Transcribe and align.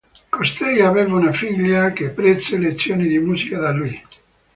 Costei 0.31 0.81
aveva 0.81 1.13
una 1.15 1.31
figlia, 1.31 1.91
che 1.91 2.09
prese 2.09 2.57
lezioni 2.57 3.07
di 3.07 3.19
musica 3.19 3.59
da 3.59 3.69
lui. 3.71 4.03